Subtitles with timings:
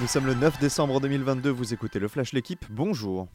[0.00, 3.26] Nous sommes le 9 décembre 2022, vous écoutez le Flash L'équipe, bonjour.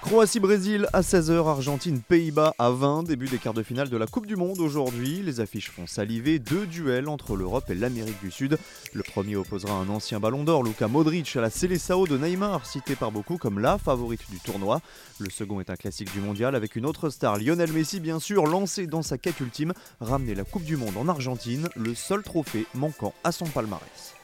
[0.00, 4.36] Croatie-Brésil à 16h, Argentine-Pays-Bas à 20, début des quarts de finale de la Coupe du
[4.36, 5.20] Monde aujourd'hui.
[5.22, 8.56] Les affiches font saliver deux duels entre l'Europe et l'Amérique du Sud.
[8.94, 12.96] Le premier opposera un ancien ballon d'or, Luka Modric, à la Célessao de Neymar, cité
[12.96, 14.80] par beaucoup comme la favorite du tournoi.
[15.18, 18.46] Le second est un classique du mondial avec une autre star, Lionel Messi bien sûr,
[18.46, 22.64] lancé dans sa quête ultime, ramener la Coupe du Monde en Argentine, le seul trophée
[22.74, 24.14] manquant à son palmarès.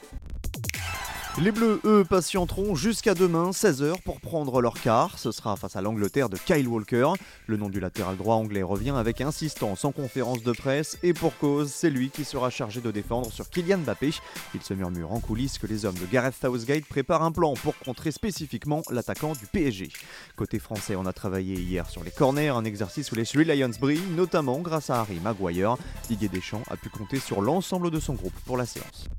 [1.41, 5.17] Les Bleus, eux, patienteront jusqu'à demain, 16h, pour prendre leur quart.
[5.17, 7.13] Ce sera face à l'Angleterre de Kyle Walker.
[7.47, 11.35] Le nom du latéral droit anglais revient avec insistance en conférence de presse, et pour
[11.39, 14.11] cause, c'est lui qui sera chargé de défendre sur Kylian Mbappé.
[14.53, 17.75] Il se murmure en coulisses que les hommes de Gareth Southgate préparent un plan pour
[17.79, 19.89] contrer spécifiquement l'attaquant du PSG.
[20.35, 23.71] Côté français, on a travaillé hier sur les corners, un exercice où les Three Lions
[23.79, 25.77] brillent, notamment grâce à Harry Maguire.
[26.07, 29.09] Didier Deschamps a pu compter sur l'ensemble de son groupe pour la séance.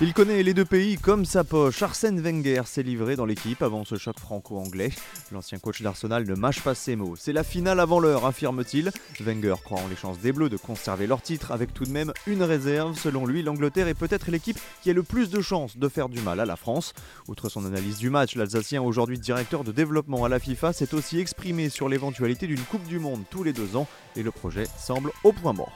[0.00, 1.82] Il connaît les deux pays comme sa poche.
[1.82, 4.92] Arsène Wenger s'est livré dans l'équipe avant ce choc franco-anglais.
[5.32, 7.16] L'ancien coach d'Arsenal ne mâche pas ses mots.
[7.16, 8.92] C'est la finale avant l'heure, affirme-t-il.
[9.18, 12.12] Wenger croit en les chances des Bleus de conserver leur titre avec tout de même
[12.28, 12.96] une réserve.
[12.96, 16.20] Selon lui, l'Angleterre est peut-être l'équipe qui a le plus de chances de faire du
[16.20, 16.92] mal à la France.
[17.26, 21.18] Outre son analyse du match, l'Alsacien, aujourd'hui directeur de développement à la FIFA, s'est aussi
[21.18, 25.10] exprimé sur l'éventualité d'une Coupe du Monde tous les deux ans et le projet semble
[25.24, 25.74] au point mort.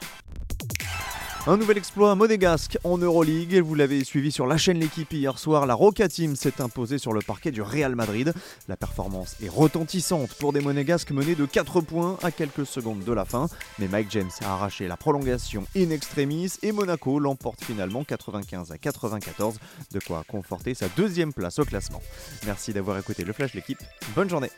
[1.45, 3.59] Un nouvel exploit monégasque en Euroleague.
[3.59, 5.65] Vous l'avez suivi sur la chaîne L'équipe hier soir.
[5.65, 8.33] La Roca Team s'est imposée sur le parquet du Real Madrid.
[8.69, 13.11] La performance est retentissante pour des monégasques menés de 4 points à quelques secondes de
[13.11, 13.47] la fin.
[13.77, 18.77] Mais Mike James a arraché la prolongation in extremis et Monaco l'emporte finalement 95 à
[18.77, 19.59] 94.
[19.91, 22.01] De quoi conforter sa deuxième place au classement.
[22.45, 23.79] Merci d'avoir écouté le Flash L'équipe.
[24.15, 24.49] Bonne journée.